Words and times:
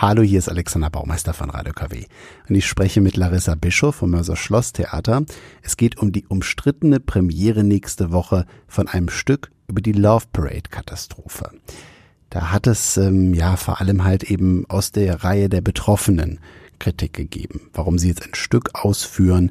Hallo, 0.00 0.22
hier 0.22 0.38
ist 0.38 0.48
Alexander 0.48 0.90
Baumeister 0.90 1.34
von 1.34 1.50
Radio 1.50 1.72
KW. 1.72 2.04
Und 2.48 2.54
ich 2.54 2.68
spreche 2.68 3.00
mit 3.00 3.16
Larissa 3.16 3.56
Bischof 3.56 3.96
vom 3.96 4.10
Mörser 4.10 4.36
Schlosstheater. 4.36 5.24
Es 5.60 5.76
geht 5.76 5.98
um 5.98 6.12
die 6.12 6.24
umstrittene 6.28 7.00
Premiere 7.00 7.64
nächste 7.64 8.12
Woche 8.12 8.46
von 8.68 8.86
einem 8.86 9.08
Stück 9.08 9.50
über 9.66 9.80
die 9.80 9.90
Love 9.90 10.26
Parade 10.32 10.70
Katastrophe. 10.70 11.50
Da 12.30 12.52
hat 12.52 12.68
es 12.68 12.96
ähm, 12.96 13.34
ja 13.34 13.56
vor 13.56 13.80
allem 13.80 14.04
halt 14.04 14.22
eben 14.22 14.66
aus 14.68 14.92
der 14.92 15.24
Reihe 15.24 15.48
der 15.48 15.62
Betroffenen 15.62 16.38
Kritik 16.78 17.14
gegeben, 17.14 17.62
warum 17.72 17.98
sie 17.98 18.06
jetzt 18.06 18.22
ein 18.22 18.36
Stück 18.36 18.76
ausführen, 18.76 19.50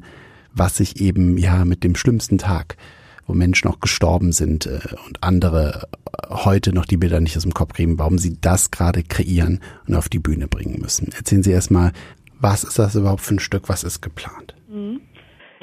was 0.54 0.78
sich 0.78 0.98
eben 0.98 1.36
ja 1.36 1.66
mit 1.66 1.84
dem 1.84 1.94
schlimmsten 1.94 2.38
Tag 2.38 2.78
wo 3.28 3.34
Menschen 3.34 3.70
auch 3.70 3.78
gestorben 3.78 4.32
sind 4.32 4.66
äh, 4.66 4.80
und 5.06 5.22
andere 5.22 5.86
äh, 6.06 6.34
heute 6.44 6.74
noch 6.74 6.86
die 6.86 6.96
Bilder 6.96 7.20
nicht 7.20 7.36
aus 7.36 7.44
dem 7.44 7.54
Kopf 7.54 7.74
kriegen, 7.74 7.98
warum 7.98 8.18
sie 8.18 8.40
das 8.40 8.72
gerade 8.72 9.04
kreieren 9.04 9.60
und 9.86 9.94
auf 9.94 10.08
die 10.08 10.18
Bühne 10.18 10.48
bringen 10.48 10.80
müssen. 10.80 11.12
Erzählen 11.12 11.42
Sie 11.42 11.52
erstmal, 11.52 11.92
was 12.40 12.64
ist 12.64 12.78
das 12.78 12.96
überhaupt 12.96 13.20
für 13.20 13.34
ein 13.34 13.40
Stück, 13.40 13.68
was 13.68 13.84
ist 13.84 14.00
geplant? 14.00 14.54
Mhm. 14.68 15.02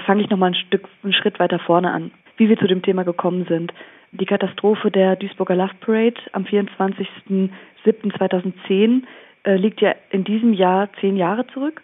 Fange 0.06 0.22
ich 0.24 0.30
nochmal 0.30 0.52
ein 0.52 0.58
Stück, 0.68 0.88
einen 1.04 1.14
Schritt 1.14 1.40
weiter 1.40 1.58
vorne 1.60 1.92
an, 1.92 2.12
wie 2.38 2.48
wir 2.48 2.58
zu 2.58 2.68
dem 2.68 2.84
Thema 2.84 3.04
gekommen 3.04 3.46
sind. 3.50 3.74
Die 4.12 4.26
Katastrophe 4.26 4.92
der 4.92 5.16
Duisburger 5.16 5.56
Love 5.56 5.74
Parade 5.82 6.22
am 6.34 6.44
24.07.2010 6.44 9.02
äh, 9.44 9.56
liegt 9.56 9.82
ja 9.82 9.96
in 10.12 10.24
diesem 10.24 10.54
Jahr 10.54 10.90
zehn 11.02 11.18
Jahre 11.18 11.48
zurück 11.48 11.82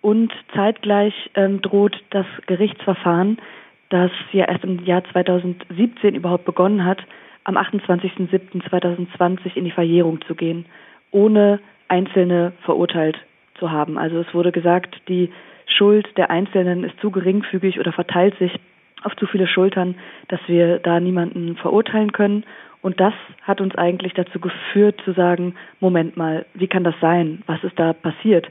und 0.00 0.32
zeitgleich 0.54 1.12
ähm, 1.34 1.60
droht 1.62 2.00
das 2.10 2.26
Gerichtsverfahren 2.46 3.38
das 3.90 4.10
ja 4.32 4.46
erst 4.46 4.64
im 4.64 4.84
Jahr 4.84 5.04
2017 5.12 6.14
überhaupt 6.14 6.44
begonnen 6.44 6.84
hat, 6.84 7.02
am 7.44 7.56
28.07.2020 7.56 9.54
in 9.54 9.64
die 9.64 9.70
Verjährung 9.70 10.20
zu 10.26 10.34
gehen, 10.34 10.66
ohne 11.12 11.60
Einzelne 11.88 12.52
verurteilt 12.62 13.16
zu 13.58 13.70
haben. 13.70 13.98
Also 13.98 14.18
es 14.18 14.34
wurde 14.34 14.52
gesagt, 14.52 15.00
die 15.08 15.30
Schuld 15.66 16.08
der 16.16 16.30
Einzelnen 16.30 16.84
ist 16.84 16.98
zu 17.00 17.10
geringfügig 17.10 17.78
oder 17.78 17.92
verteilt 17.92 18.36
sich 18.38 18.52
auf 19.02 19.14
zu 19.16 19.26
viele 19.26 19.46
Schultern, 19.46 19.94
dass 20.28 20.40
wir 20.46 20.78
da 20.78 20.98
niemanden 21.00 21.56
verurteilen 21.56 22.12
können. 22.12 22.44
Und 22.82 23.00
das 23.00 23.14
hat 23.42 23.60
uns 23.60 23.74
eigentlich 23.76 24.14
dazu 24.14 24.40
geführt 24.40 25.00
zu 25.04 25.12
sagen, 25.12 25.54
Moment 25.80 26.16
mal, 26.16 26.46
wie 26.54 26.68
kann 26.68 26.84
das 26.84 26.94
sein? 27.00 27.42
Was 27.46 27.62
ist 27.62 27.78
da 27.78 27.92
passiert? 27.92 28.48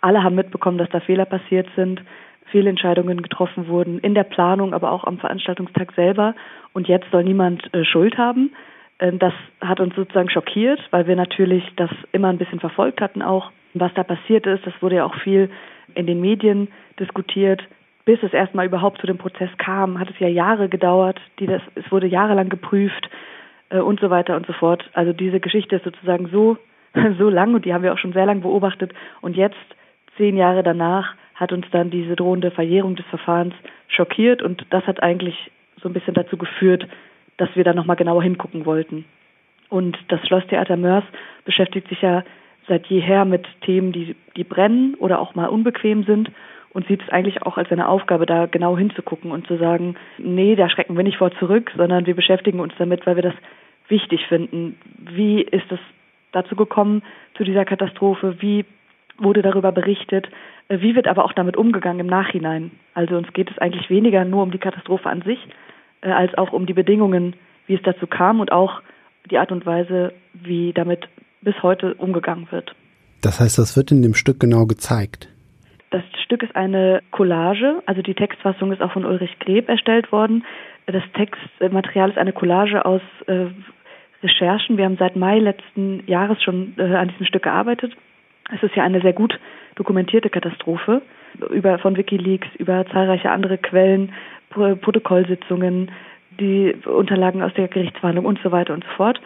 Alle 0.00 0.22
haben 0.22 0.36
mitbekommen, 0.36 0.78
dass 0.78 0.90
da 0.90 1.00
Fehler 1.00 1.24
passiert 1.24 1.68
sind. 1.74 2.02
Fehlentscheidungen 2.50 3.22
getroffen 3.22 3.68
wurden 3.68 3.98
in 3.98 4.14
der 4.14 4.24
Planung, 4.24 4.74
aber 4.74 4.92
auch 4.92 5.04
am 5.04 5.18
Veranstaltungstag 5.18 5.92
selber. 5.92 6.34
Und 6.72 6.88
jetzt 6.88 7.10
soll 7.10 7.24
niemand 7.24 7.72
äh, 7.74 7.84
Schuld 7.84 8.18
haben. 8.18 8.52
Ähm, 8.98 9.18
das 9.18 9.32
hat 9.60 9.80
uns 9.80 9.94
sozusagen 9.94 10.30
schockiert, 10.30 10.80
weil 10.90 11.06
wir 11.06 11.16
natürlich 11.16 11.64
das 11.76 11.90
immer 12.12 12.28
ein 12.28 12.38
bisschen 12.38 12.60
verfolgt 12.60 13.00
hatten 13.00 13.22
auch, 13.22 13.50
was 13.74 13.92
da 13.94 14.02
passiert 14.02 14.46
ist. 14.46 14.66
Das 14.66 14.74
wurde 14.80 14.96
ja 14.96 15.04
auch 15.04 15.14
viel 15.16 15.50
in 15.94 16.06
den 16.06 16.20
Medien 16.20 16.68
diskutiert. 16.98 17.62
Bis 18.04 18.22
es 18.22 18.32
erstmal 18.32 18.66
überhaupt 18.66 19.00
zu 19.00 19.06
dem 19.06 19.18
Prozess 19.18 19.50
kam, 19.58 20.00
hat 20.00 20.08
es 20.10 20.18
ja 20.18 20.28
Jahre 20.28 20.68
gedauert. 20.68 21.20
Die 21.38 21.46
das, 21.46 21.62
es 21.74 21.90
wurde 21.92 22.06
jahrelang 22.06 22.48
geprüft 22.48 23.08
äh, 23.70 23.78
und 23.78 24.00
so 24.00 24.10
weiter 24.10 24.36
und 24.36 24.46
so 24.46 24.52
fort. 24.52 24.88
Also 24.94 25.12
diese 25.12 25.40
Geschichte 25.40 25.76
ist 25.76 25.84
sozusagen 25.84 26.28
so, 26.28 26.56
so 27.18 27.28
lang 27.28 27.54
und 27.54 27.64
die 27.64 27.74
haben 27.74 27.82
wir 27.82 27.92
auch 27.92 27.98
schon 27.98 28.12
sehr 28.12 28.26
lang 28.26 28.40
beobachtet. 28.40 28.92
Und 29.20 29.36
jetzt, 29.36 29.56
zehn 30.16 30.36
Jahre 30.36 30.62
danach, 30.62 31.14
hat 31.38 31.52
uns 31.52 31.66
dann 31.70 31.90
diese 31.90 32.16
drohende 32.16 32.50
Verjährung 32.50 32.96
des 32.96 33.06
Verfahrens 33.06 33.54
schockiert 33.86 34.42
und 34.42 34.66
das 34.70 34.84
hat 34.86 35.02
eigentlich 35.02 35.50
so 35.80 35.88
ein 35.88 35.92
bisschen 35.92 36.14
dazu 36.14 36.36
geführt, 36.36 36.86
dass 37.36 37.48
wir 37.54 37.62
da 37.62 37.72
nochmal 37.72 37.96
genauer 37.96 38.22
hingucken 38.24 38.66
wollten. 38.66 39.04
Und 39.68 39.96
das 40.08 40.20
Schlosstheater 40.26 40.76
Mörs 40.76 41.04
beschäftigt 41.44 41.88
sich 41.88 42.02
ja 42.02 42.24
seit 42.66 42.86
jeher 42.86 43.24
mit 43.24 43.46
Themen, 43.62 43.92
die, 43.92 44.16
die 44.36 44.44
brennen 44.44 44.96
oder 44.96 45.20
auch 45.20 45.36
mal 45.36 45.46
unbequem 45.46 46.02
sind 46.02 46.30
und 46.70 46.86
sieht 46.88 47.02
es 47.02 47.08
eigentlich 47.08 47.42
auch 47.42 47.56
als 47.56 47.70
eine 47.70 47.88
Aufgabe, 47.88 48.26
da 48.26 48.46
genau 48.46 48.76
hinzugucken 48.76 49.30
und 49.30 49.46
zu 49.46 49.56
sagen, 49.58 49.94
nee, 50.18 50.56
da 50.56 50.68
schrecken 50.68 50.96
wir 50.96 51.04
nicht 51.04 51.18
vor 51.18 51.30
zurück, 51.38 51.70
sondern 51.76 52.06
wir 52.06 52.16
beschäftigen 52.16 52.58
uns 52.58 52.72
damit, 52.78 53.06
weil 53.06 53.14
wir 53.14 53.22
das 53.22 53.34
wichtig 53.86 54.26
finden. 54.26 54.76
Wie 54.98 55.40
ist 55.40 55.70
es 55.70 55.78
dazu 56.32 56.56
gekommen, 56.56 57.02
zu 57.36 57.44
dieser 57.44 57.64
Katastrophe? 57.64 58.36
Wie 58.40 58.64
wurde 59.18 59.42
darüber 59.42 59.72
berichtet? 59.72 60.28
Äh, 60.68 60.80
wie 60.80 60.94
wird 60.94 61.08
aber 61.08 61.24
auch 61.24 61.32
damit 61.32 61.56
umgegangen 61.56 62.00
im 62.00 62.06
Nachhinein? 62.06 62.70
Also 62.94 63.16
uns 63.16 63.32
geht 63.32 63.50
es 63.50 63.58
eigentlich 63.58 63.90
weniger 63.90 64.24
nur 64.24 64.42
um 64.42 64.50
die 64.50 64.58
Katastrophe 64.58 65.08
an 65.08 65.22
sich, 65.22 65.38
äh, 66.00 66.10
als 66.10 66.36
auch 66.36 66.52
um 66.52 66.66
die 66.66 66.74
Bedingungen, 66.74 67.34
wie 67.66 67.74
es 67.74 67.82
dazu 67.82 68.06
kam 68.06 68.40
und 68.40 68.52
auch 68.52 68.82
die 69.30 69.38
Art 69.38 69.52
und 69.52 69.66
Weise, 69.66 70.12
wie 70.32 70.72
damit 70.72 71.08
bis 71.42 71.62
heute 71.62 71.94
umgegangen 71.94 72.48
wird. 72.50 72.74
Das 73.22 73.40
heißt, 73.40 73.58
das 73.58 73.76
wird 73.76 73.90
in 73.90 74.02
dem 74.02 74.14
Stück 74.14 74.40
genau 74.40 74.66
gezeigt. 74.66 75.28
Das 75.90 76.02
Stück 76.24 76.42
ist 76.42 76.54
eine 76.54 77.02
Collage, 77.10 77.82
also 77.86 78.02
die 78.02 78.14
Textfassung 78.14 78.72
ist 78.72 78.82
auch 78.82 78.92
von 78.92 79.04
Ulrich 79.04 79.38
Greb 79.38 79.68
erstellt 79.68 80.12
worden. 80.12 80.44
Das 80.86 81.02
Textmaterial 81.14 82.10
ist 82.10 82.18
eine 82.18 82.32
Collage 82.32 82.84
aus 82.84 83.00
äh, 83.26 83.46
Recherchen. 84.22 84.76
Wir 84.76 84.84
haben 84.84 84.98
seit 84.98 85.16
Mai 85.16 85.38
letzten 85.38 86.06
Jahres 86.06 86.42
schon 86.42 86.74
äh, 86.76 86.94
an 86.94 87.08
diesem 87.08 87.26
Stück 87.26 87.44
gearbeitet. 87.44 87.96
Es 88.54 88.62
ist 88.62 88.74
ja 88.74 88.84
eine 88.84 89.00
sehr 89.00 89.12
gut 89.12 89.38
dokumentierte 89.74 90.30
Katastrophe 90.30 91.02
über 91.50 91.78
von 91.78 91.96
WikiLeaks 91.96 92.48
über 92.58 92.84
zahlreiche 92.86 93.30
andere 93.30 93.58
Quellen, 93.58 94.12
Protokollsitzungen, 94.50 95.90
die 96.40 96.74
Unterlagen 96.86 97.42
aus 97.42 97.52
der 97.54 97.68
Gerichtsverhandlung 97.68 98.24
und 98.24 98.40
so 98.42 98.50
weiter 98.50 98.74
und 98.74 98.84
so 98.84 98.90
fort. 98.96 99.20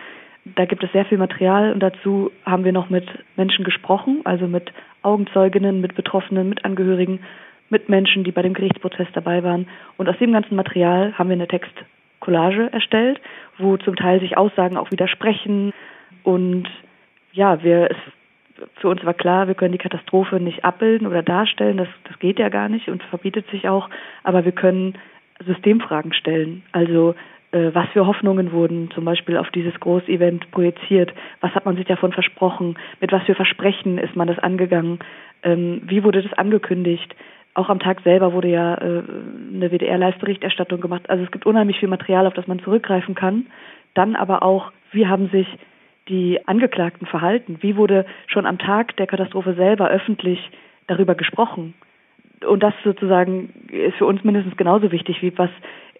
Da 0.45 0.65
gibt 0.65 0.83
es 0.83 0.91
sehr 0.93 1.05
viel 1.05 1.19
Material 1.19 1.73
und 1.73 1.81
dazu 1.81 2.33
haben 2.45 2.65
wir 2.65 2.73
noch 2.73 2.91
mit 2.91 3.07
Menschen 3.37 3.65
gesprochen, 3.65 4.23
also 4.25 4.49
mit 4.49 4.73
Augenzeuginnen, 5.03 5.81
mit 5.81 5.95
Betroffenen, 5.95 6.49
mit 6.49 6.65
Angehörigen, 6.65 7.21
mit 7.71 7.89
Menschen, 7.89 8.25
die 8.25 8.33
bei 8.33 8.43
dem 8.43 8.53
Gerichtsprozess 8.53 9.07
dabei 9.15 9.45
waren. 9.45 9.69
Und 9.97 10.09
aus 10.09 10.19
dem 10.19 10.33
ganzen 10.33 10.57
Material 10.57 11.17
haben 11.17 11.29
wir 11.29 11.35
eine 11.35 11.47
Textcollage 11.47 12.73
erstellt, 12.73 13.21
wo 13.59 13.77
zum 13.77 13.95
Teil 13.95 14.21
sich 14.21 14.37
Aussagen 14.37 14.77
auch 14.77 14.91
widersprechen. 14.91 15.73
Und 16.25 16.69
ja, 17.33 17.63
wir, 17.63 17.91
es 17.91 17.97
für 18.77 18.89
uns 18.89 19.05
war 19.05 19.15
klar, 19.15 19.49
wir 19.49 19.55
können 19.55 19.73
die 19.73 19.79
Katastrophe 19.79 20.41
nicht 20.41 20.65
abbilden 20.65 21.07
oder 21.07 21.23
darstellen, 21.23 21.77
das, 21.77 21.89
das 22.05 22.19
geht 22.19 22.39
ja 22.39 22.49
gar 22.49 22.69
nicht 22.69 22.89
und 22.89 23.03
verbietet 23.05 23.49
sich 23.51 23.69
auch, 23.69 23.89
aber 24.23 24.45
wir 24.45 24.53
können 24.53 24.99
Systemfragen 25.47 26.13
stellen. 26.13 26.63
Also 26.73 27.15
äh, 27.53 27.71
was 27.73 27.89
für 27.91 28.07
Hoffnungen 28.07 28.53
wurden 28.53 28.91
zum 28.93 29.05
Beispiel 29.05 29.37
auf 29.37 29.51
dieses 29.51 29.79
Großevent 29.81 30.51
projiziert, 30.51 31.13
was 31.41 31.55
hat 31.55 31.65
man 31.65 31.77
sich 31.77 31.87
davon 31.87 32.13
versprochen, 32.13 32.77
mit 33.01 33.13
was 33.13 33.23
für 33.25 33.35
Versprechen 33.35 33.99
ist 33.99 34.17
man 34.17 34.29
das 34.29 34.39
angegangen, 34.39 35.01
ähm, 35.43 35.83
wie 35.85 36.05
wurde 36.05 36.23
das 36.23 36.33
angekündigt, 36.33 37.15
auch 37.55 37.69
am 37.69 37.81
Tag 37.81 38.01
selber 38.03 38.33
wurde 38.33 38.49
ja 38.49 38.75
äh, 38.75 39.03
eine 39.55 39.71
WDR-Live-Berichterstattung 39.71 40.81
gemacht. 40.81 41.11
Also 41.11 41.25
es 41.25 41.31
gibt 41.31 41.45
unheimlich 41.45 41.79
viel 41.79 41.89
Material, 41.89 42.27
auf 42.27 42.35
das 42.35 42.47
man 42.47 42.61
zurückgreifen 42.61 43.15
kann. 43.15 43.47
Dann 43.95 44.17
aber 44.17 44.43
auch, 44.43 44.73
wie 44.93 45.07
haben 45.07 45.29
sich 45.29 45.47
die 46.09 46.41
Angeklagten 46.47 47.07
verhalten? 47.07 47.59
Wie 47.61 47.77
wurde 47.77 48.07
schon 48.27 48.47
am 48.47 48.59
Tag 48.59 48.97
der 48.97 49.07
Katastrophe 49.07 49.55
selber 49.55 49.89
öffentlich 49.89 50.39
darüber 50.87 51.15
gesprochen? 51.15 51.75
Und 52.47 52.63
das 52.63 52.75
sozusagen 52.83 53.51
ist 53.71 53.97
für 53.97 54.07
uns 54.07 54.25
mindestens 54.25 54.57
genauso 54.57 54.91
wichtig, 54.91 55.23
wie 55.23 55.37
was 55.39 55.51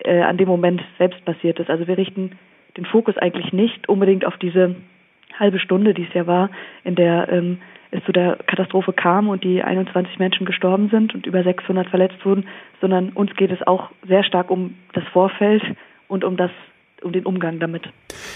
äh, 0.01 0.23
an 0.23 0.37
dem 0.37 0.49
Moment 0.49 0.83
selbst 0.99 1.25
passiert 1.25 1.61
ist. 1.61 1.71
Also 1.71 1.87
wir 1.87 1.97
richten 1.97 2.33
den 2.77 2.85
Fokus 2.87 3.17
eigentlich 3.17 3.53
nicht 3.53 3.89
unbedingt 3.89 4.25
auf 4.25 4.37
diese 4.39 4.75
halbe 5.39 5.61
Stunde, 5.61 5.95
die 5.95 6.05
es 6.05 6.15
ja 6.15 6.27
war, 6.27 6.51
in 6.85 6.95
der 6.95 7.29
ähm, 7.31 7.59
es 7.93 8.03
zu 8.05 8.13
der 8.13 8.39
Katastrophe 8.47 8.93
kam 8.93 9.29
und 9.29 9.45
die 9.45 9.63
21 9.63 10.19
Menschen 10.19 10.47
gestorben 10.47 10.89
sind 10.89 11.15
und 11.15 11.27
über 11.27 11.43
600 11.43 11.89
verletzt 11.89 12.25
wurden, 12.25 12.47
sondern 12.81 13.11
uns 13.11 13.35
geht 13.37 13.53
es 13.53 13.65
auch 13.67 13.91
sehr 14.09 14.25
stark 14.25 14.51
um 14.51 14.77
das 14.95 15.05
Vorfeld 15.13 15.63
und 16.09 16.25
um 16.25 16.39
das 16.39 16.51
um 17.03 17.13
den 17.13 17.27
Umgang 17.27 17.59
damit. 17.59 17.83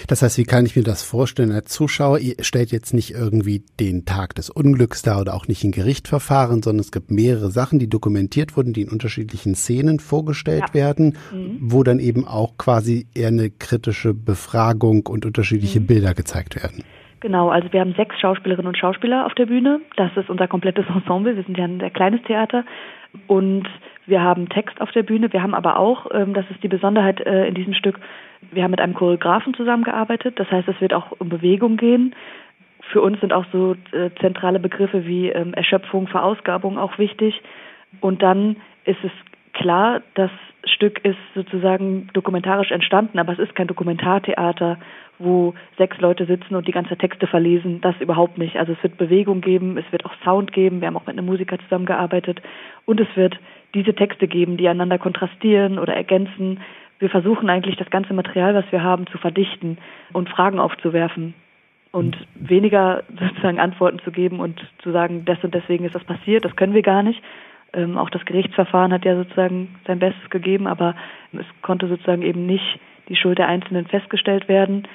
Das 0.07 0.21
heißt, 0.21 0.37
wie 0.37 0.43
kann 0.43 0.65
ich 0.65 0.75
mir 0.75 0.83
das 0.83 1.03
vorstellen 1.03 1.51
als 1.51 1.69
Zuschauer? 1.69 2.19
Ihr 2.19 2.35
stellt 2.41 2.71
jetzt 2.71 2.93
nicht 2.93 3.11
irgendwie 3.11 3.63
den 3.79 4.05
Tag 4.05 4.35
des 4.35 4.49
Unglücks 4.49 5.01
dar 5.01 5.21
oder 5.21 5.33
auch 5.33 5.47
nicht 5.47 5.63
ein 5.63 5.71
Gerichtverfahren, 5.71 6.61
sondern 6.61 6.81
es 6.81 6.91
gibt 6.91 7.11
mehrere 7.11 7.51
Sachen, 7.51 7.79
die 7.79 7.89
dokumentiert 7.89 8.57
wurden, 8.57 8.73
die 8.73 8.81
in 8.81 8.89
unterschiedlichen 8.89 9.55
Szenen 9.55 9.99
vorgestellt 9.99 10.65
ja. 10.69 10.73
werden, 10.73 11.17
mhm. 11.31 11.57
wo 11.61 11.83
dann 11.83 11.99
eben 11.99 12.27
auch 12.27 12.57
quasi 12.57 13.07
eher 13.13 13.29
eine 13.29 13.49
kritische 13.49 14.13
Befragung 14.13 15.05
und 15.07 15.25
unterschiedliche 15.25 15.79
mhm. 15.79 15.87
Bilder 15.87 16.13
gezeigt 16.13 16.55
werden. 16.55 16.83
Genau, 17.19 17.49
also 17.49 17.71
wir 17.73 17.79
haben 17.79 17.93
sechs 17.93 18.19
Schauspielerinnen 18.19 18.67
und 18.67 18.77
Schauspieler 18.77 19.25
auf 19.25 19.33
der 19.33 19.47
Bühne. 19.47 19.81
Das 19.95 20.15
ist 20.15 20.29
unser 20.29 20.47
komplettes 20.47 20.85
Ensemble. 20.93 21.35
Wir 21.35 21.43
sind 21.43 21.57
ja 21.57 21.65
ein 21.65 21.79
sehr 21.79 21.89
kleines 21.89 22.21
Theater. 22.23 22.63
Und 23.27 23.67
wir 24.05 24.21
haben 24.21 24.49
Text 24.49 24.79
auf 24.81 24.91
der 24.91 25.03
Bühne. 25.03 25.31
Wir 25.33 25.41
haben 25.41 25.55
aber 25.55 25.77
auch, 25.77 26.07
ähm, 26.13 26.33
das 26.33 26.45
ist 26.51 26.61
die 26.63 26.67
Besonderheit 26.67 27.19
äh, 27.21 27.47
in 27.47 27.55
diesem 27.55 27.73
Stück, 27.73 27.99
wir 28.51 28.63
haben 28.63 28.71
mit 28.71 28.81
einem 28.81 28.93
Choreografen 28.93 29.53
zusammengearbeitet. 29.53 30.39
Das 30.39 30.49
heißt, 30.51 30.67
es 30.67 30.79
wird 30.81 30.93
auch 30.93 31.11
um 31.19 31.29
Bewegung 31.29 31.77
gehen. 31.77 32.15
Für 32.91 33.01
uns 33.01 33.19
sind 33.19 33.33
auch 33.33 33.45
so 33.51 33.75
äh, 33.91 34.09
zentrale 34.21 34.59
Begriffe 34.59 35.05
wie 35.05 35.29
ähm, 35.29 35.53
Erschöpfung, 35.53 36.07
Verausgabung 36.07 36.77
auch 36.77 36.97
wichtig. 36.97 37.41
Und 37.99 38.21
dann 38.21 38.57
ist 38.85 39.03
es 39.03 39.11
klar, 39.53 40.01
das 40.13 40.31
Stück 40.63 41.03
ist 41.03 41.17
sozusagen 41.33 42.09
dokumentarisch 42.13 42.71
entstanden, 42.71 43.19
aber 43.19 43.33
es 43.33 43.39
ist 43.39 43.55
kein 43.55 43.67
Dokumentartheater, 43.67 44.77
wo 45.19 45.53
sechs 45.77 45.99
Leute 45.99 46.25
sitzen 46.25 46.55
und 46.55 46.67
die 46.67 46.71
ganze 46.71 46.97
Texte 46.97 47.27
verlesen. 47.27 47.81
Das 47.81 47.95
überhaupt 47.99 48.37
nicht. 48.37 48.57
Also 48.57 48.73
es 48.73 48.83
wird 48.83 48.97
Bewegung 48.97 49.41
geben, 49.41 49.77
es 49.77 49.91
wird 49.91 50.05
auch 50.05 50.13
Sound 50.23 50.51
geben. 50.51 50.81
Wir 50.81 50.87
haben 50.87 50.97
auch 50.97 51.07
mit 51.07 51.17
einem 51.17 51.25
Musiker 51.25 51.57
zusammengearbeitet 51.59 52.41
und 52.85 52.99
es 52.99 53.07
wird 53.15 53.37
diese 53.73 53.93
Texte 53.93 54.27
geben, 54.27 54.57
die 54.57 54.67
einander 54.67 54.97
kontrastieren 54.97 55.79
oder 55.79 55.93
ergänzen. 55.93 56.59
Wir 56.99 57.09
versuchen 57.09 57.49
eigentlich 57.49 57.75
das 57.75 57.89
ganze 57.89 58.13
Material, 58.13 58.55
was 58.55 58.65
wir 58.71 58.83
haben, 58.83 59.07
zu 59.07 59.17
verdichten 59.17 59.77
und 60.13 60.29
Fragen 60.29 60.59
aufzuwerfen 60.59 61.33
und 61.91 62.17
weniger 62.35 63.03
sozusagen 63.19 63.59
Antworten 63.59 63.99
zu 63.99 64.11
geben 64.11 64.39
und 64.39 64.59
zu 64.79 64.91
sagen, 64.91 65.25
das 65.25 65.43
und 65.43 65.53
deswegen 65.53 65.85
ist 65.85 65.95
das 65.95 66.03
passiert. 66.03 66.45
Das 66.45 66.55
können 66.55 66.73
wir 66.73 66.81
gar 66.81 67.03
nicht, 67.03 67.21
ähm, 67.73 67.97
auch 67.97 68.09
das 68.09 68.25
Gerichtsverfahren 68.25 68.93
hat 68.93 69.05
ja 69.05 69.15
sozusagen 69.15 69.75
sein 69.85 69.99
Bestes 69.99 70.29
gegeben, 70.29 70.67
aber 70.67 70.95
es 71.33 71.45
konnte 71.61 71.87
sozusagen 71.87 72.21
eben 72.21 72.45
nicht 72.45 72.79
die 73.09 73.15
Schuld 73.15 73.37
der 73.37 73.47
Einzelnen 73.47 73.85
festgestellt 73.87 74.47
werden. 74.47 74.87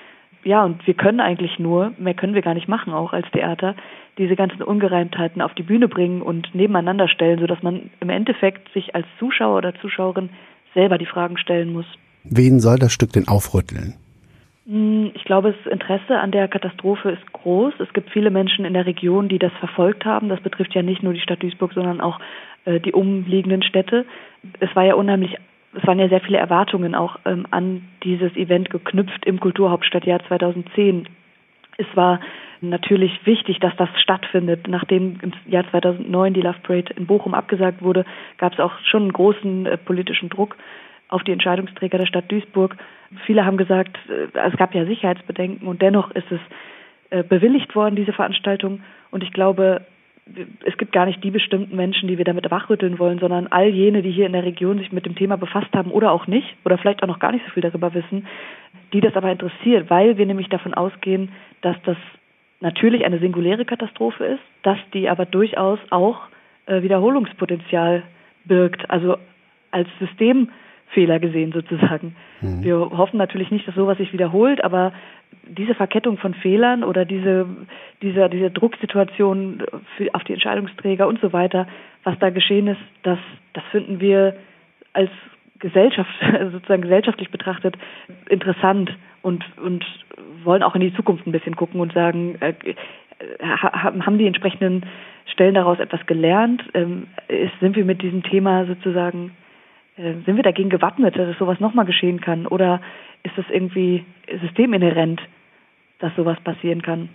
Ja, 0.44 0.64
und 0.64 0.84
wir 0.86 0.94
können 0.94 1.20
eigentlich 1.20 1.58
nur, 1.58 1.92
mehr 1.98 2.14
können 2.14 2.34
wir 2.34 2.42
gar 2.42 2.54
nicht 2.54 2.68
machen, 2.68 2.92
auch 2.92 3.12
als 3.12 3.30
Theater, 3.30 3.76
diese 4.18 4.34
ganzen 4.34 4.62
Ungereimtheiten 4.62 5.40
auf 5.40 5.54
die 5.54 5.62
Bühne 5.62 5.86
bringen 5.86 6.20
und 6.20 6.54
nebeneinander 6.54 7.08
stellen, 7.08 7.38
sodass 7.38 7.62
man 7.62 7.90
im 8.00 8.10
Endeffekt 8.10 8.72
sich 8.72 8.94
als 8.94 9.06
Zuschauer 9.18 9.58
oder 9.58 9.74
Zuschauerin 9.76 10.30
selber 10.74 10.98
die 10.98 11.06
Fragen 11.06 11.38
stellen 11.38 11.72
muss. 11.72 11.86
Wen 12.24 12.60
soll 12.60 12.78
das 12.78 12.92
Stück 12.92 13.12
denn 13.12 13.28
aufrütteln? 13.28 13.94
Hm, 14.66 15.10
ich 15.14 15.24
glaube, 15.24 15.52
das 15.52 15.72
Interesse 15.72 16.18
an 16.18 16.30
der 16.30 16.48
Katastrophe 16.48 17.10
ist 17.10 17.32
groß. 17.32 17.74
Es 17.80 17.92
gibt 17.92 18.10
viele 18.10 18.30
Menschen 18.30 18.64
in 18.64 18.74
der 18.74 18.86
Region, 18.86 19.28
die 19.28 19.38
das 19.38 19.52
verfolgt 19.58 20.04
haben. 20.04 20.28
Das 20.28 20.40
betrifft 20.40 20.74
ja 20.74 20.82
nicht 20.82 21.02
nur 21.02 21.12
die 21.12 21.20
Stadt 21.20 21.42
Duisburg, 21.42 21.72
sondern 21.74 22.00
auch 22.00 22.20
äh, 22.64 22.80
die 22.80 22.92
umliegenden 22.92 23.62
Städte. 23.62 24.04
Es 24.60 24.74
war 24.76 24.84
ja 24.84 24.94
unheimlich, 24.94 25.36
es 25.74 25.86
waren 25.86 25.98
ja 25.98 26.08
sehr 26.08 26.20
viele 26.20 26.38
Erwartungen 26.38 26.94
auch 26.94 27.18
ähm, 27.24 27.46
an 27.50 27.82
dieses 28.04 28.34
Event 28.36 28.70
geknüpft 28.70 29.26
im 29.26 29.40
Kulturhauptstadtjahr 29.40 30.20
2010. 30.28 31.08
Es 31.78 31.86
war 31.94 32.20
natürlich 32.62 33.26
wichtig, 33.26 33.58
dass 33.60 33.74
das 33.76 33.88
stattfindet. 34.00 34.68
Nachdem 34.68 35.18
im 35.20 35.32
Jahr 35.46 35.68
2009 35.70 36.34
die 36.34 36.40
Love 36.40 36.58
Parade 36.62 36.94
in 36.96 37.06
Bochum 37.06 37.34
abgesagt 37.34 37.82
wurde, 37.82 38.04
gab 38.38 38.52
es 38.54 38.60
auch 38.60 38.72
schon 38.84 39.02
einen 39.02 39.12
großen 39.12 39.66
äh, 39.66 39.76
politischen 39.76 40.28
Druck 40.28 40.56
auf 41.08 41.22
die 41.24 41.32
Entscheidungsträger 41.32 41.98
der 41.98 42.06
Stadt 42.06 42.30
Duisburg. 42.30 42.76
Viele 43.26 43.44
haben 43.44 43.56
gesagt, 43.56 43.98
äh, 44.08 44.38
es 44.38 44.56
gab 44.56 44.74
ja 44.74 44.86
Sicherheitsbedenken 44.86 45.66
und 45.66 45.82
dennoch 45.82 46.10
ist 46.12 46.30
es 46.30 46.40
äh, 47.10 47.22
bewilligt 47.22 47.74
worden, 47.74 47.96
diese 47.96 48.12
Veranstaltung. 48.12 48.80
Und 49.10 49.22
ich 49.22 49.32
glaube, 49.32 49.84
es 50.64 50.76
gibt 50.78 50.92
gar 50.92 51.06
nicht 51.06 51.22
die 51.24 51.30
bestimmten 51.32 51.74
Menschen, 51.74 52.08
die 52.08 52.16
wir 52.16 52.24
damit 52.24 52.50
wachrütteln 52.50 52.98
wollen, 52.98 53.18
sondern 53.18 53.48
all 53.48 53.68
jene, 53.68 54.02
die 54.02 54.12
hier 54.12 54.26
in 54.26 54.32
der 54.32 54.44
Region 54.44 54.78
sich 54.78 54.92
mit 54.92 55.04
dem 55.04 55.16
Thema 55.16 55.36
befasst 55.36 55.72
haben 55.74 55.90
oder 55.90 56.12
auch 56.12 56.26
nicht 56.26 56.56
oder 56.64 56.78
vielleicht 56.78 57.02
auch 57.02 57.08
noch 57.08 57.18
gar 57.18 57.32
nicht 57.32 57.44
so 57.44 57.50
viel 57.50 57.62
darüber 57.62 57.92
wissen, 57.92 58.26
die 58.92 59.00
das 59.00 59.16
aber 59.16 59.32
interessiert, 59.32 59.90
weil 59.90 60.16
wir 60.18 60.26
nämlich 60.26 60.48
davon 60.48 60.74
ausgehen, 60.74 61.32
dass 61.60 61.76
das 61.84 61.96
natürlich 62.62 63.04
eine 63.04 63.18
singuläre 63.18 63.64
Katastrophe 63.64 64.24
ist, 64.24 64.42
dass 64.62 64.78
die 64.94 65.08
aber 65.08 65.26
durchaus 65.26 65.78
auch 65.90 66.20
äh, 66.66 66.82
Wiederholungspotenzial 66.82 68.04
birgt, 68.44 68.88
also 68.88 69.16
als 69.70 69.88
Systemfehler 69.98 71.18
gesehen 71.18 71.52
sozusagen. 71.52 72.14
Mhm. 72.40 72.62
Wir 72.62 72.78
hoffen 72.78 73.18
natürlich 73.18 73.50
nicht, 73.50 73.66
dass 73.66 73.74
sowas 73.74 73.98
sich 73.98 74.12
wiederholt, 74.12 74.62
aber 74.64 74.92
diese 75.44 75.74
Verkettung 75.74 76.18
von 76.18 76.34
Fehlern 76.34 76.84
oder 76.84 77.04
diese, 77.04 77.46
diese, 78.00 78.28
diese 78.28 78.50
Drucksituation 78.50 79.62
für, 79.96 80.14
auf 80.14 80.22
die 80.24 80.34
Entscheidungsträger 80.34 81.08
und 81.08 81.20
so 81.20 81.32
weiter, 81.32 81.66
was 82.04 82.18
da 82.20 82.30
geschehen 82.30 82.68
ist, 82.68 82.80
das, 83.02 83.18
das 83.54 83.64
finden 83.70 84.00
wir 84.00 84.36
als 84.92 85.10
Gesellschaft, 85.62 86.10
sozusagen 86.52 86.82
gesellschaftlich 86.82 87.30
betrachtet, 87.30 87.76
interessant 88.28 88.92
und, 89.22 89.44
und 89.58 89.84
wollen 90.44 90.62
auch 90.62 90.74
in 90.74 90.82
die 90.82 90.94
Zukunft 90.94 91.26
ein 91.26 91.32
bisschen 91.32 91.56
gucken 91.56 91.80
und 91.80 91.94
sagen, 91.94 92.36
äh, 92.40 92.52
haben 93.40 94.18
die 94.18 94.26
entsprechenden 94.26 94.84
Stellen 95.32 95.54
daraus 95.54 95.78
etwas 95.78 96.04
gelernt? 96.06 96.62
Ähm, 96.74 97.06
ist, 97.28 97.52
sind 97.60 97.76
wir 97.76 97.84
mit 97.84 98.02
diesem 98.02 98.22
Thema 98.24 98.66
sozusagen, 98.66 99.30
äh, 99.96 100.14
sind 100.26 100.36
wir 100.36 100.42
dagegen 100.42 100.68
gewappnet, 100.68 101.16
dass 101.16 101.38
sowas 101.38 101.60
nochmal 101.60 101.86
geschehen 101.86 102.20
kann? 102.20 102.46
Oder 102.46 102.80
ist 103.22 103.38
das 103.38 103.44
irgendwie 103.48 104.04
systeminhärent, 104.40 105.22
dass 106.00 106.14
sowas 106.16 106.38
passieren 106.42 106.82
kann. 106.82 107.08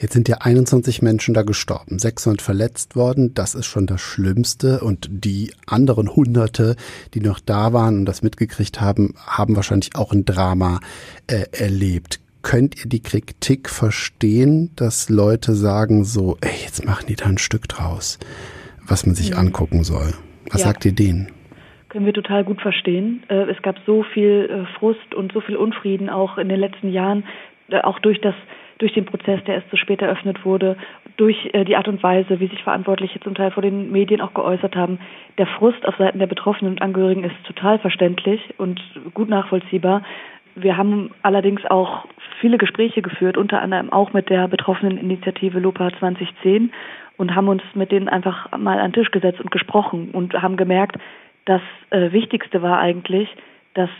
Jetzt 0.00 0.14
sind 0.14 0.28
ja 0.28 0.38
21 0.40 1.02
Menschen 1.02 1.34
da 1.34 1.42
gestorben, 1.42 1.98
600 1.98 2.40
verletzt 2.40 2.96
worden. 2.96 3.34
Das 3.34 3.54
ist 3.54 3.66
schon 3.66 3.86
das 3.86 4.00
Schlimmste. 4.00 4.80
Und 4.80 5.08
die 5.10 5.52
anderen 5.66 6.16
Hunderte, 6.16 6.76
die 7.12 7.20
noch 7.20 7.38
da 7.38 7.74
waren 7.74 7.98
und 7.98 8.04
das 8.06 8.22
mitgekriegt 8.22 8.80
haben, 8.80 9.12
haben 9.26 9.56
wahrscheinlich 9.56 9.90
auch 9.96 10.12
ein 10.12 10.24
Drama 10.24 10.80
äh, 11.26 11.44
erlebt. 11.52 12.20
Könnt 12.42 12.82
ihr 12.82 12.88
die 12.88 13.02
Kritik 13.02 13.68
verstehen, 13.68 14.70
dass 14.74 15.10
Leute 15.10 15.52
sagen 15.52 16.04
so, 16.04 16.38
ey, 16.40 16.64
jetzt 16.64 16.86
machen 16.86 17.04
die 17.06 17.16
da 17.16 17.26
ein 17.26 17.36
Stück 17.36 17.68
draus, 17.68 18.18
was 18.86 19.04
man 19.04 19.14
sich 19.14 19.32
mhm. 19.32 19.38
angucken 19.38 19.84
soll? 19.84 20.14
Was 20.50 20.62
ja. 20.62 20.68
sagt 20.68 20.86
ihr 20.86 20.92
denen? 20.92 21.30
können 21.90 22.06
wir 22.06 22.12
total 22.14 22.44
gut 22.44 22.60
verstehen. 22.60 23.24
Äh, 23.28 23.50
es 23.50 23.60
gab 23.62 23.74
so 23.84 24.04
viel 24.14 24.48
äh, 24.48 24.78
Frust 24.78 25.12
und 25.12 25.32
so 25.32 25.40
viel 25.40 25.56
Unfrieden 25.56 26.08
auch 26.08 26.38
in 26.38 26.48
den 26.48 26.60
letzten 26.60 26.88
Jahren, 26.88 27.24
äh, 27.68 27.80
auch 27.80 27.98
durch 27.98 28.20
das 28.20 28.34
durch 28.80 28.92
den 28.94 29.04
Prozess, 29.04 29.42
der 29.44 29.56
erst 29.56 29.70
so 29.70 29.76
spät 29.76 30.02
eröffnet 30.02 30.44
wurde, 30.44 30.76
durch 31.16 31.50
die 31.66 31.76
Art 31.76 31.86
und 31.86 32.02
Weise, 32.02 32.40
wie 32.40 32.46
sich 32.46 32.62
Verantwortliche 32.62 33.20
zum 33.20 33.34
Teil 33.34 33.50
vor 33.50 33.62
den 33.62 33.92
Medien 33.92 34.20
auch 34.20 34.32
geäußert 34.32 34.74
haben. 34.74 34.98
Der 35.38 35.46
Frust 35.46 35.86
auf 35.86 35.96
Seiten 35.96 36.18
der 36.18 36.26
Betroffenen 36.26 36.72
und 36.72 36.82
Angehörigen 36.82 37.24
ist 37.24 37.36
total 37.44 37.78
verständlich 37.78 38.40
und 38.56 38.80
gut 39.12 39.28
nachvollziehbar. 39.28 40.02
Wir 40.54 40.76
haben 40.76 41.10
allerdings 41.22 41.64
auch 41.66 42.06
viele 42.40 42.58
Gespräche 42.58 43.02
geführt, 43.02 43.36
unter 43.36 43.60
anderem 43.60 43.92
auch 43.92 44.12
mit 44.12 44.30
der 44.30 44.48
betroffenen 44.48 44.98
Initiative 44.98 45.60
LOPA 45.60 45.90
2010 45.98 46.72
und 47.16 47.34
haben 47.34 47.48
uns 47.48 47.62
mit 47.74 47.92
denen 47.92 48.08
einfach 48.08 48.50
mal 48.56 48.78
an 48.78 48.92
den 48.92 48.94
Tisch 48.94 49.10
gesetzt 49.10 49.40
und 49.40 49.50
gesprochen 49.50 50.10
und 50.12 50.32
haben 50.40 50.56
gemerkt, 50.56 50.96
das 51.44 51.60
äh, 51.90 52.12
Wichtigste 52.12 52.62
war 52.62 52.78
eigentlich, 52.78 53.28
dass 53.74 53.90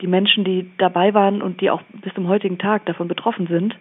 die 0.00 0.06
Menschen, 0.06 0.44
die 0.44 0.70
dabei 0.78 1.12
waren 1.12 1.42
und 1.42 1.60
die 1.60 1.70
auch 1.70 1.82
bis 1.92 2.14
zum 2.14 2.28
heutigen 2.28 2.58
Tag 2.58 2.86
davon 2.86 3.06
betroffen 3.06 3.46
sind, 3.46 3.76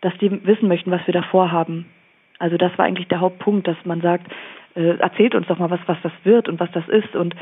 dass 0.00 0.16
die 0.18 0.44
wissen 0.46 0.68
möchten, 0.68 0.90
was 0.90 1.06
wir 1.06 1.14
da 1.14 1.22
vorhaben. 1.22 1.86
Also 2.38 2.56
das 2.56 2.76
war 2.78 2.84
eigentlich 2.84 3.08
der 3.08 3.20
Hauptpunkt, 3.20 3.66
dass 3.66 3.76
man 3.84 4.00
sagt, 4.00 4.30
äh, 4.74 4.96
erzählt 4.98 5.34
uns 5.34 5.46
doch 5.48 5.58
mal 5.58 5.70
was, 5.70 5.80
was 5.86 5.98
das 6.02 6.12
wird 6.24 6.48
und 6.48 6.60
was 6.60 6.70
das 6.72 6.88
ist. 6.88 7.16
Und 7.16 7.34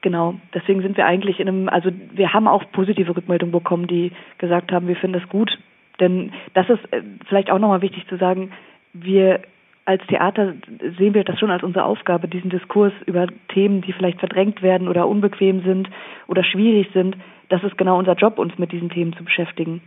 genau, 0.00 0.36
deswegen 0.54 0.82
sind 0.82 0.96
wir 0.96 1.06
eigentlich 1.06 1.40
in 1.40 1.48
einem, 1.48 1.68
also 1.68 1.90
wir 2.12 2.32
haben 2.32 2.46
auch 2.46 2.64
positive 2.72 3.16
Rückmeldungen 3.16 3.52
bekommen, 3.52 3.86
die 3.86 4.12
gesagt 4.38 4.70
haben, 4.70 4.86
wir 4.86 4.96
finden 4.96 5.18
das 5.18 5.28
gut. 5.28 5.58
Denn 6.00 6.32
das 6.54 6.68
ist 6.68 6.92
äh, 6.92 7.02
vielleicht 7.28 7.50
auch 7.50 7.58
nochmal 7.58 7.82
wichtig 7.82 8.06
zu 8.06 8.16
sagen, 8.16 8.52
wir 8.92 9.40
als 9.84 10.06
Theater 10.06 10.52
sehen 10.98 11.14
wir 11.14 11.24
das 11.24 11.38
schon 11.38 11.50
als 11.50 11.62
unsere 11.62 11.86
Aufgabe, 11.86 12.28
diesen 12.28 12.50
Diskurs 12.50 12.92
über 13.06 13.26
Themen, 13.48 13.80
die 13.80 13.94
vielleicht 13.94 14.18
verdrängt 14.18 14.60
werden 14.60 14.86
oder 14.86 15.08
unbequem 15.08 15.62
sind 15.62 15.88
oder 16.26 16.44
schwierig 16.44 16.90
sind. 16.92 17.16
Das 17.48 17.64
ist 17.64 17.78
genau 17.78 17.98
unser 17.98 18.12
Job, 18.12 18.38
uns 18.38 18.58
mit 18.58 18.70
diesen 18.70 18.90
Themen 18.90 19.14
zu 19.14 19.24
beschäftigen. 19.24 19.80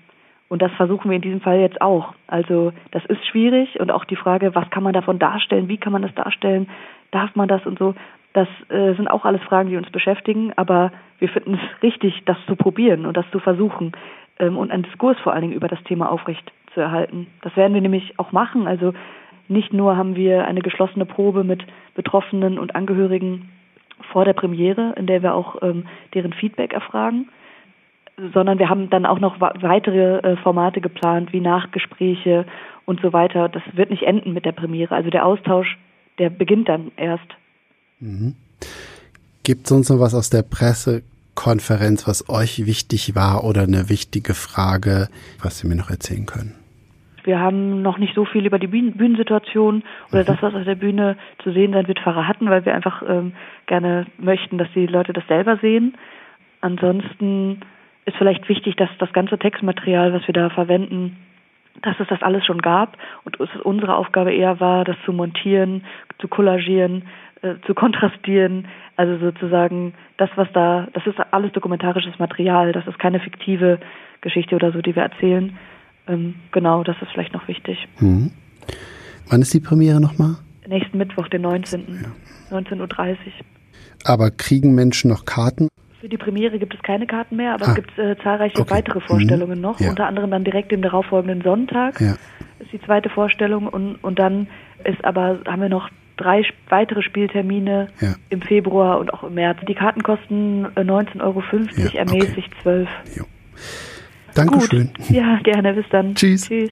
Und 0.51 0.61
das 0.61 0.71
versuchen 0.73 1.09
wir 1.09 1.15
in 1.15 1.21
diesem 1.21 1.39
Fall 1.39 1.61
jetzt 1.61 1.81
auch. 1.81 2.13
Also 2.27 2.73
das 2.91 3.05
ist 3.05 3.25
schwierig 3.25 3.79
und 3.79 3.89
auch 3.89 4.03
die 4.03 4.17
Frage, 4.17 4.53
was 4.53 4.69
kann 4.69 4.83
man 4.83 4.91
davon 4.91 5.17
darstellen, 5.17 5.69
wie 5.69 5.77
kann 5.77 5.93
man 5.93 6.01
das 6.01 6.13
darstellen, 6.13 6.67
darf 7.11 7.33
man 7.37 7.47
das 7.47 7.65
und 7.65 7.79
so, 7.79 7.95
das 8.33 8.49
äh, 8.67 8.93
sind 8.95 9.07
auch 9.07 9.23
alles 9.23 9.41
Fragen, 9.43 9.69
die 9.69 9.77
uns 9.77 9.89
beschäftigen, 9.91 10.51
aber 10.57 10.91
wir 11.19 11.29
finden 11.29 11.53
es 11.53 11.81
richtig, 11.81 12.23
das 12.25 12.35
zu 12.47 12.57
probieren 12.57 13.05
und 13.05 13.15
das 13.15 13.23
zu 13.31 13.39
versuchen 13.39 13.93
ähm, 14.39 14.57
und 14.57 14.71
einen 14.71 14.83
Diskurs 14.83 15.17
vor 15.19 15.31
allen 15.31 15.43
Dingen 15.43 15.53
über 15.53 15.69
das 15.69 15.81
Thema 15.85 16.11
aufrecht 16.11 16.51
zu 16.73 16.81
erhalten. 16.81 17.27
Das 17.43 17.55
werden 17.55 17.73
wir 17.73 17.81
nämlich 17.81 18.19
auch 18.19 18.33
machen. 18.33 18.67
Also 18.67 18.93
nicht 19.47 19.71
nur 19.71 19.95
haben 19.95 20.17
wir 20.17 20.43
eine 20.47 20.61
geschlossene 20.61 21.05
Probe 21.05 21.45
mit 21.45 21.63
Betroffenen 21.95 22.59
und 22.59 22.75
Angehörigen 22.75 23.53
vor 24.11 24.25
der 24.25 24.33
Premiere, 24.33 24.95
in 24.97 25.07
der 25.07 25.23
wir 25.23 25.33
auch 25.33 25.61
ähm, 25.61 25.85
deren 26.13 26.33
Feedback 26.33 26.73
erfragen, 26.73 27.29
sondern 28.33 28.59
wir 28.59 28.69
haben 28.69 28.89
dann 28.89 29.05
auch 29.05 29.19
noch 29.19 29.39
weitere 29.39 30.19
äh, 30.19 30.37
Formate 30.37 30.81
geplant, 30.81 31.33
wie 31.33 31.41
Nachgespräche 31.41 32.45
und 32.85 33.01
so 33.01 33.13
weiter. 33.13 33.49
Das 33.49 33.63
wird 33.73 33.89
nicht 33.89 34.03
enden 34.03 34.33
mit 34.33 34.45
der 34.45 34.51
Premiere. 34.51 34.95
Also 34.95 35.09
der 35.09 35.25
Austausch, 35.25 35.77
der 36.19 36.29
beginnt 36.29 36.69
dann 36.69 36.91
erst. 36.97 37.27
Mhm. 37.99 38.35
Gibt 39.43 39.65
es 39.65 39.71
uns 39.71 39.89
noch 39.89 39.99
was 39.99 40.13
aus 40.13 40.29
der 40.29 40.43
Pressekonferenz, 40.43 42.07
was 42.07 42.29
euch 42.29 42.65
wichtig 42.65 43.15
war 43.15 43.43
oder 43.43 43.63
eine 43.63 43.89
wichtige 43.89 44.33
Frage, 44.33 45.07
was 45.41 45.59
Sie 45.59 45.67
mir 45.67 45.75
noch 45.75 45.89
erzählen 45.89 46.25
können? 46.25 46.55
Wir 47.23 47.39
haben 47.39 47.81
noch 47.81 47.97
nicht 47.97 48.15
so 48.15 48.25
viel 48.25 48.45
über 48.45 48.57
die 48.57 48.67
Bühnensituation 48.67 49.83
oder 50.11 50.21
mhm. 50.21 50.25
das, 50.25 50.41
was 50.41 50.55
auf 50.55 50.63
der 50.63 50.75
Bühne 50.75 51.17
zu 51.43 51.51
sehen 51.51 51.73
sein 51.73 51.87
wird, 51.87 51.99
verraten, 51.99 52.49
weil 52.49 52.65
wir 52.65 52.73
einfach 52.73 53.03
ähm, 53.07 53.33
gerne 53.67 54.07
möchten, 54.17 54.57
dass 54.57 54.67
die 54.73 54.87
Leute 54.87 55.13
das 55.13 55.25
selber 55.27 55.57
sehen. 55.57 55.95
Ansonsten 56.61 57.61
ist 58.05 58.17
vielleicht 58.17 58.47
wichtig, 58.49 58.75
dass 58.77 58.89
das 58.99 59.13
ganze 59.13 59.37
Textmaterial, 59.37 60.13
was 60.13 60.25
wir 60.27 60.33
da 60.33 60.49
verwenden, 60.49 61.17
dass 61.81 61.99
es 61.99 62.07
das 62.07 62.21
alles 62.21 62.45
schon 62.45 62.61
gab 62.61 62.97
und 63.23 63.39
es 63.39 63.49
unsere 63.63 63.95
Aufgabe 63.95 64.33
eher 64.33 64.59
war, 64.59 64.83
das 64.83 64.95
zu 65.05 65.13
montieren, 65.13 65.83
zu 66.19 66.27
kollagieren, 66.27 67.03
äh, 67.41 67.55
zu 67.65 67.73
kontrastieren. 67.73 68.67
Also 68.97 69.17
sozusagen 69.17 69.93
das, 70.17 70.29
was 70.35 70.47
da, 70.53 70.87
das 70.93 71.05
ist 71.07 71.17
alles 71.31 71.51
dokumentarisches 71.53 72.19
Material, 72.19 72.71
das 72.71 72.85
ist 72.87 72.99
keine 72.99 73.19
fiktive 73.19 73.79
Geschichte 74.21 74.55
oder 74.55 74.71
so, 74.71 74.81
die 74.81 74.95
wir 74.95 75.03
erzählen. 75.03 75.57
Ähm, 76.07 76.35
genau, 76.51 76.83
das 76.83 76.95
ist 77.01 77.11
vielleicht 77.11 77.33
noch 77.33 77.47
wichtig. 77.47 77.87
Mhm. 77.99 78.31
Wann 79.29 79.41
ist 79.41 79.53
die 79.53 79.59
Premiere 79.59 80.01
nochmal? 80.01 80.35
Nächsten 80.67 80.97
Mittwoch, 80.97 81.27
den 81.27 81.41
19. 81.41 82.03
Ja. 82.51 82.57
19.30 82.57 82.79
Uhr. 82.79 83.17
Aber 84.03 84.29
kriegen 84.31 84.75
Menschen 84.75 85.09
noch 85.09 85.25
Karten? 85.25 85.67
Für 86.01 86.09
die 86.09 86.17
Premiere 86.17 86.57
gibt 86.57 86.73
es 86.73 86.81
keine 86.81 87.05
Karten 87.05 87.35
mehr, 87.35 87.53
aber 87.53 87.67
ah. 87.67 87.69
es 87.69 87.75
gibt 87.75 87.97
äh, 87.99 88.17
zahlreiche 88.23 88.59
okay. 88.59 88.71
weitere 88.71 88.99
Vorstellungen 89.01 89.57
mhm. 89.57 89.61
noch. 89.61 89.79
Ja. 89.79 89.91
Unter 89.91 90.07
anderem 90.07 90.31
dann 90.31 90.43
direkt 90.43 90.71
dem 90.71 90.81
darauffolgenden 90.81 91.43
Sonntag 91.43 92.01
ja. 92.01 92.15
ist 92.57 92.73
die 92.73 92.81
zweite 92.81 93.09
Vorstellung 93.09 93.67
und, 93.67 93.97
und 94.03 94.17
dann 94.17 94.47
ist 94.83 95.05
aber, 95.05 95.39
haben 95.45 95.61
wir 95.61 95.69
noch 95.69 95.89
drei 96.17 96.43
weitere 96.69 97.03
Spieltermine 97.03 97.89
ja. 97.99 98.15
im 98.29 98.41
Februar 98.41 98.99
und 98.99 99.13
auch 99.13 99.23
im 99.23 99.35
März. 99.35 99.59
Die 99.67 99.75
Karten 99.75 100.01
kosten 100.01 100.65
19,50 100.65 101.17
äh, 101.17 101.21
Euro, 101.21 101.97
ermäßigt 101.97 102.51
okay. 102.59 102.61
12. 102.63 102.89
Jo. 103.17 103.23
Dankeschön. 104.33 104.89
Gut. 104.97 105.09
Ja, 105.09 105.39
gerne. 105.43 105.73
Bis 105.73 105.85
dann. 105.91 106.15
Tschüss. 106.15 106.47
Tschüss. 106.47 106.69